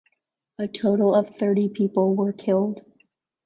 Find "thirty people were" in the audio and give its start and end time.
1.37-2.33